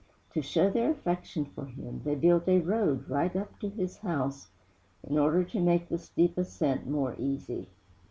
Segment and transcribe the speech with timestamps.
[0.33, 4.47] To show their affection for him, they built a road right up to his house,
[5.07, 7.69] in order to make the steep ascent more easy.